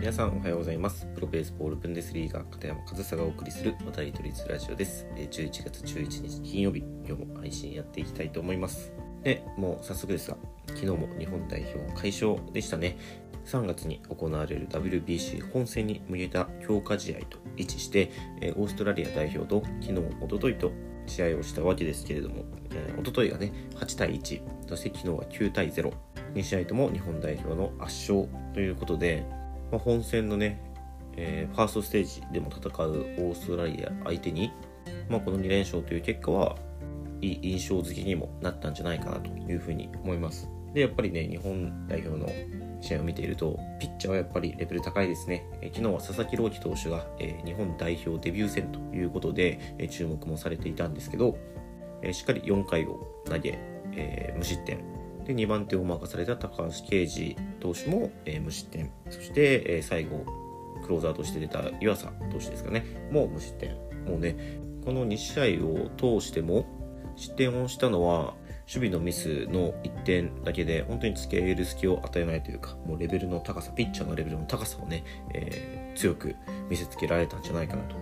[0.00, 1.06] 皆さんおはようございます。
[1.14, 5.06] プロベースボールブンデスリーガ片山和沙がお送りする話題取りラジオです。
[5.14, 6.78] 11月11日金曜日。
[7.06, 8.94] 今日も配信やっていきたいと思います。
[9.22, 12.96] でもう早速ですが昨日も日本代表快勝でしたね。
[13.44, 18.10] 3月に行われる WBC 本戦に向けた強化試合と位置して
[18.56, 20.72] オーストラリア代表と昨日、おとといと
[21.06, 25.92] 試合をしたわけですけれども、え、おとといがね8対1そして昨日は9対0
[26.32, 29.26] 2試合とも日本代表の圧勝ということで、
[29.70, 30.60] まあ、本戦のね、
[31.16, 34.52] えー、ファーストステージでも戦うオーストラリア相手に、
[35.08, 36.56] まあ、この2連勝という結果は
[37.20, 40.48] いい印象付けにもなったんじゃないかなというふうに思います。
[40.72, 42.28] で、やっぱりね、日本代表の
[42.80, 45.44] 試合を見ていると、ピッチャーはやっぱりレベル高いですね。
[45.60, 51.36] え昨日は佐々木朗希投手が、え、日本代表デビュー戦ということで、え、注目もされていたんですけど、
[52.02, 53.58] え、しっかり4回を投げ、
[53.92, 54.99] え無失点。
[55.30, 58.90] で、2番手を任された高橋奎二投手も、え無失点。
[59.08, 60.24] そして、え最後、
[60.82, 63.74] クローザーとして出た湯浅投手ですかね、もう無失点。
[64.06, 64.36] もうね、
[64.84, 66.66] この2試合を通しても、
[67.16, 68.34] 失点をしたのは、
[68.72, 75.02] 守備のミスの1点だけで本当に付け入る隙を与えないというかもうレベルの高さピッチャーのレベルの高さをね、
[75.34, 76.36] えー、強く
[76.68, 77.96] 見せつけられたんじゃないかなと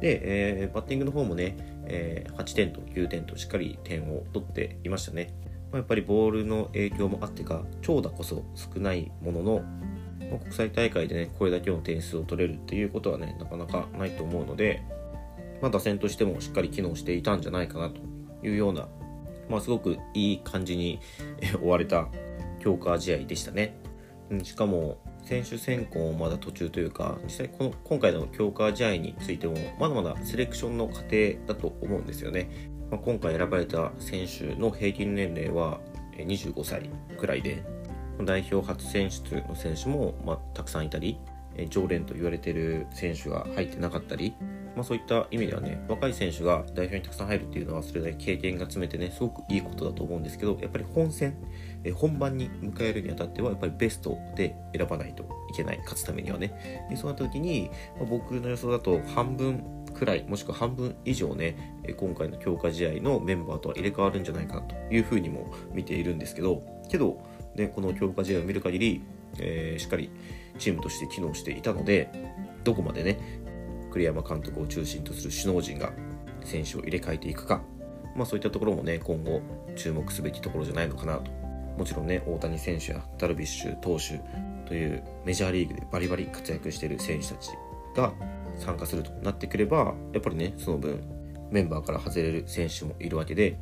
[0.00, 5.32] で、えー、バッティングの方もね、えー、8点と9点としっかり点を取っていましたね、
[5.72, 9.62] ま、やっぱりボールの影響もあってか長打こそ少ないものの
[10.38, 14.82] 国際大会でねこれだけの点数を取れるっていうことはねなかなかないと思うので、
[15.62, 18.00] まあ、打線としてもしっかり機能していたんじゃないかなと
[18.46, 18.88] いうような
[19.48, 21.00] まあ、すごくいい感じに
[21.58, 22.08] 終われた
[22.60, 23.74] 強化試合でしたね。
[24.42, 24.98] しかも
[25.28, 35.80] 選手選考もまだ途中というか実際この今回の強化試合についてもまだまだセレクションの過程だと思うんですよね、まあ、今回選ばれた選手の平均年齢は
[36.16, 37.62] 25歳くらいで
[38.24, 41.18] 代表初選出の選手も、まあ、たくさんいたり
[41.68, 44.34] 常連と言われている選手が入ってなかったり
[44.74, 51.34] まあ、そういった意味ではね若い選手が代表にたくさん入るっていうのはそれだけ経験が詰めてねすごくいいことだと思うんですけどやっぱり本戦
[51.84, 56.86] え本番に迎えるにあたってはやっぱりベストで選ばないといけない勝つためにはね。
[56.90, 59.62] でそうなった時に、まあ、僕の予想だと半分
[59.94, 67.20] くらいもしくは半分以上ね今回の強化試合のメンバーとは入れ替わるんじゃないかなというふうにも見ているんですけどけど、
[67.54, 69.02] ね、この強化試合を見る限り、
[69.38, 70.10] えー、しっかり
[70.58, 72.10] チームとして機能していたので
[72.64, 73.18] どこまでね
[73.88, 75.92] 栗山監督を中心とする首脳陣が
[76.44, 77.62] 選手を入れ替えていくか、
[78.14, 79.40] まあ、そういったところもね今後
[79.76, 81.30] 注目すべきところじゃないのかなと。
[81.78, 84.20] もちろんね大谷選手やダルビッシュ投手
[84.66, 87.50] というメジャーリーグでバリバリ活躍している選手たち
[87.96, 88.12] が
[88.58, 91.00] 参加するとなってくればやっぱりねその分
[91.50, 93.58] メンバーから外れる選手もいるわけで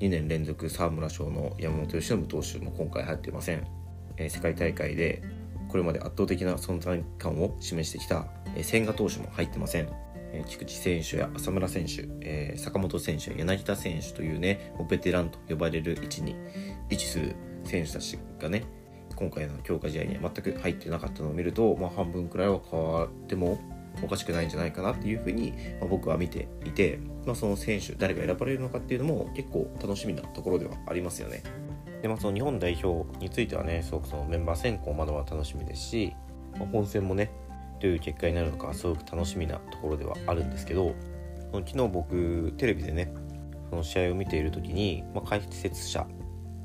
[0.00, 3.64] 2年連続沢村賞の山本由伸投手も今回入っていません、
[4.16, 5.22] えー、世界大会で
[5.68, 8.26] これまで圧倒的な存在感を示してきた
[8.60, 9.88] 千賀投手も入ってません。
[10.46, 16.34] 菊池選手や浅村選手、え、坂本選手や柳田選手というねベテランと呼ばれる位置に
[16.88, 18.64] 位置する選手たちがね
[19.14, 23.60] 今回の強化試合には全く入ってなかったのを見ると、まあ、半分くらいは変わっても
[24.02, 31.42] おかしくないんじゃないかなっていうふうに、ま、僕は見ていて、まあ、その選手誰が選ばれるのかっていうのも結構楽しみなところではありますよね。
[32.00, 36.12] でまあ、その日本代表についてはねすごくそのメンバー選考まだは楽しみですし、
[36.58, 37.30] まあ、本戦もね
[37.82, 40.94] どういう結果になるのかすごく楽しみなところではあるんですけど
[41.52, 43.12] 昨日僕テレビでね
[43.70, 46.06] その試合を見ている時に、まあ、解説者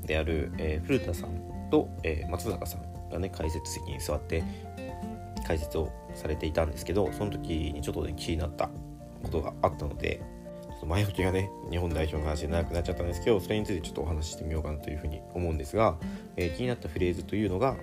[0.04, 4.44] である、えー、古田さんと、えー、松坂さんがね解説席に座って
[5.44, 8.70] 解説をされていたんですけどその時にちょっとね気になった
[9.22, 10.22] ことがあったので
[10.62, 15.96] ちょっと前置きがね日本代表の話で長くなっちゃったんですけどそれについてちょっとお話ししてみようかなというふうに思うんですが、
[16.36, 17.76] えー、気になったフレーズというのが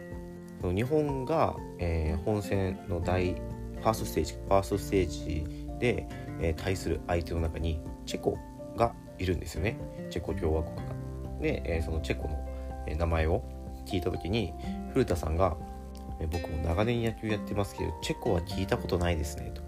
[0.63, 5.45] 日本が、えー、本戦の大ファーストステージファーストステージ
[5.79, 6.07] で、
[6.41, 8.37] えー、対する相手の中にチェコ
[8.75, 9.77] がいるんですよね
[10.09, 10.83] チェコ共和国が。
[11.41, 12.45] で、えー、そのチェコの、
[12.97, 13.43] 名前を
[13.85, 14.53] 聞いた時に
[14.93, 15.57] 古田さんが、
[16.19, 19.61] え僕も長年野球やってますけどチェコは聞いたことないですねと。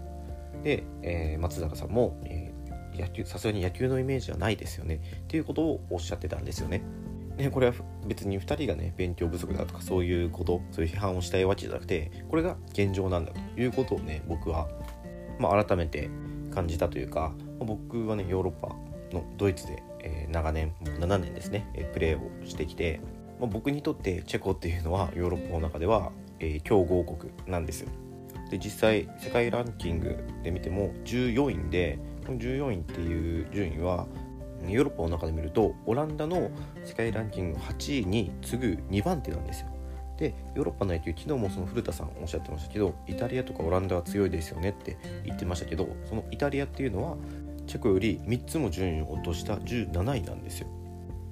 [0.62, 2.52] で、え松坂さんも、え
[2.98, 6.82] 野球さすがに野球のイメージはないですよねっていうことをおっしゃってたんですよね。
[7.38, 7.72] ね、これは
[8.04, 14.68] 別に2人がね勉強不足だとかそういうことそういう批判をしたいわけじゃなくてこれが現状なんだということをね僕は、
[15.38, 16.10] まあ、改めて
[16.52, 18.74] 感じたというか、まあ、僕はねヨーロッパ
[19.14, 23.00] のドイツで、えー、長年7年ですね、えー、プレーをしてきて、
[23.38, 27.90] まあ、僕にとってチェコっていうのはヨーロッパの中では、えー、強豪国なんですよ。
[28.50, 34.06] で実際世界ランキングで見ても14位でこの14位っていう順位は
[34.66, 36.50] ヨーロッパの中で見るとオランダの
[36.84, 39.68] 世界ランキング8位に次ぐ2番手なんですよ。
[40.16, 47.16] でヨーロッパの野球昨日もその古田さんおっしゃってましたけどイタリアとかオランダは強いですよねって言ってましたけどそのイタリアっていうのは
[47.68, 50.68] チェコより3つも順位を落とした17位なんですよ。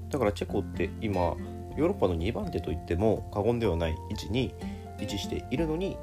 [0.08, 4.54] だからチェコって今ヨーロッパの2番手といっても過言ではない位置に
[5.00, 5.96] 位置しているのに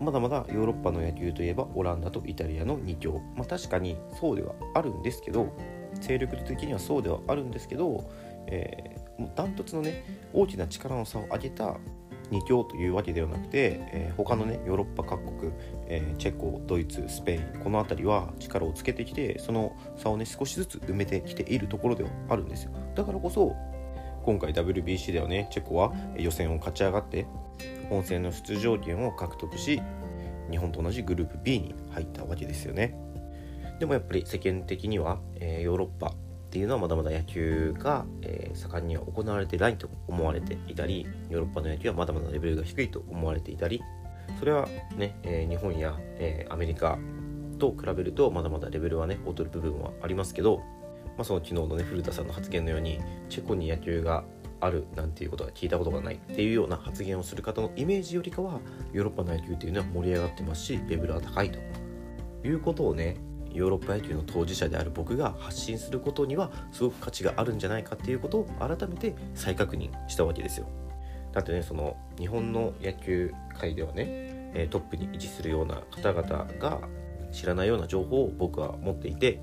[0.00, 3.20] まだまだヨーロッパの野球といえばオランダとイタリアの2強。
[3.36, 5.52] まあ確かにそうではあるんですけど
[5.94, 8.10] 勢力的にはそうではあるんですけど、
[8.46, 11.76] えー、もうダントツのね大きな力の差を上げた
[12.30, 15.52] 2強というわけではなくて、えー、他のねヨーロッパ各国、
[15.86, 22.72] えー、チェコドイツスペインこの辺りは力をつけてきてその差をね少しずつ埋めてきているところではあるんですよ。
[22.94, 23.56] だからこそ
[24.24, 27.26] 今回 WBC ではねチェコは予選を勝ち上がって
[27.88, 29.80] 本戦の出場権を獲得し
[30.50, 32.94] 日本と同じグループ B に入ったわけですよね。
[33.78, 43.82] でもやっぱり世間的には、えー、ヨーロッパっていうのはまだまだ野球が、えー、盛んには行われてないと思われていたりヨーロッパの野球はまだまだレベルが低いと思われていたり
[44.38, 44.66] それは
[44.96, 46.98] ね、えー、日本や、え、アメリカ
[47.58, 54.24] と比べるとまだまだレベルはね劣る部分はありますけど、まあ、その昨日のね古田さんの発言のようにチェコに野球が
[54.60, 58.60] あるなんていうことは聞いたことがないっていうような発言をする方のイメージよりかは
[58.92, 61.58] ヨーロッパの野球っていうのは盛り上がってますしレベルは高いと
[62.44, 63.16] いうことをね
[63.54, 70.66] ヨーロッパ野球の当事者である僕が発信することにはすごく価値があるんじゃないかっていうことを改めて再確認したわけですよ。
[71.32, 76.80] だってねその日本の野球界ではねトップに位置するような方々が
[77.32, 79.40] 知らないような情報を僕は持っていて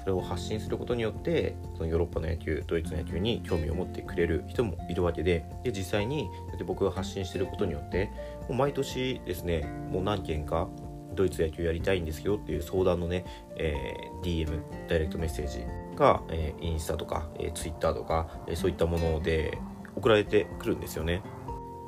[0.00, 6.28] それを発信することによってそのヨーロッパの野球ドイツの野球に興味を持ってくれる人もいるわけでで実際に
[6.66, 8.10] 僕が発信してることによって
[8.48, 10.68] もう毎年ですねもう何件か
[11.18, 13.24] ドイツ野球やりたいんですよっていう相談のね、
[13.56, 15.64] えー、DM ダイレクトメッセージ
[15.96, 19.58] が、えー、インスタとか、えー、ツイッターとか、えー、そういったもので
[19.96, 21.22] 送られてくるんですよね。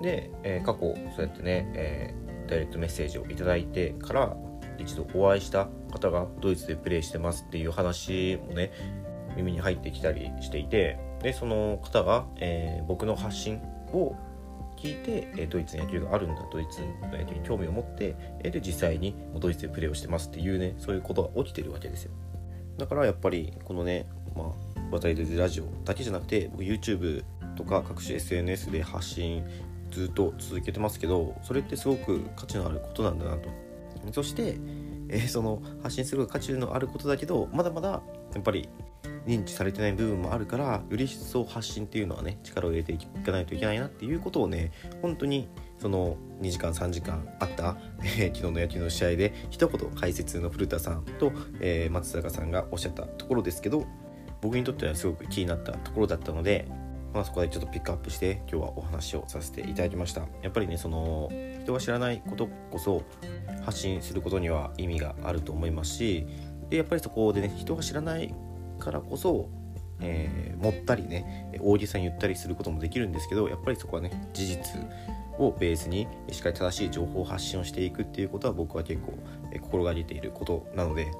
[0.02, 0.80] で、えー、過去
[1.14, 4.36] そうやってね、えー、ダイレクトメッセージを頂いてから
[4.78, 8.72] 一度お会いした方がドイツでプレーしてますっていう話もね
[9.36, 13.60] 耳に入ってきたりしていてでその方が、えー、僕の発信
[13.92, 14.16] を
[14.80, 22.12] 聞いて、えドイツの野球があるんだドイツの野球に興味を持って、えで実際にドイツでプレーをしてますっていうねそういうことが起きてるわけですよ。
[22.78, 27.22] だからやっぱりこのねまあ渡り鳥ラジオだけじゃなくて僕 YouTube
[27.56, 29.44] とか各種 SNS で発信
[29.90, 33.50] ずっと続けてますけどそれってすごく価値のあることなんだなと。
[34.12, 34.56] そして、
[35.10, 38.00] えー、その発信する価値のあることだけどまだまだ
[38.32, 38.66] やっぱり
[39.26, 44.72] 認知されてない部分もあるからより一層発信っていうのはね力を入れていかないといけないなっていうことをね
[45.02, 53.86] 本当にその2時間3時間あった、 えー、昨日の野球の試合で一言解説の古田さんと、えー、松坂さんがおっしゃったところですけど
[54.40, 56.66] 僕にとってはすごく気になったところだったので、
[57.14, 60.22] まあ、そこでちょっとピックアップして今日はお話をさせていただきました。
[60.42, 61.30] やっぱりねその
[61.62, 63.02] 人が知らないことこそ
[63.62, 66.26] 発信することには意味があると思いますし
[66.70, 68.34] でやっぱりそこでね人が知らない
[68.80, 69.48] からこそ、
[70.00, 74.80] えー、持ったりね大げさに言ったりすることもできるんですけどやっぱりそこはね事実
[75.38, 79.18] をベースにしっかり正しい情報発信をしていくっていうことは僕は結構、
[79.60, 81.10] 心がけていることなので、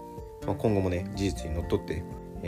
[0.46, 2.04] まあ、今後もね事実にのっとって、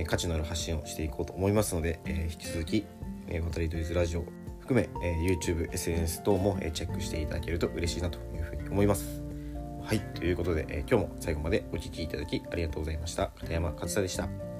[0.07, 2.87] 価値のある発信をしていこうと思いますので、え引き続き
[3.29, 4.25] 「え渡りドイズラジオ」
[4.61, 9.23] 含め、え YouTube、SNS 等も、えチェックしていただけると嬉しいなというふうに思います。
[9.83, 13.33] はい、ということで、え今日も最後までお聴きいただきありがとうございました。
[13.41, 14.52] 片山勝田でした。